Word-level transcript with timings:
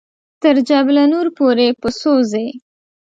تر 0.41 0.55
جبل 0.69 0.97
نور 1.13 1.27
پورې 1.37 1.67
په 1.81 1.89
څو 1.99 2.13
ځې. 2.31 2.47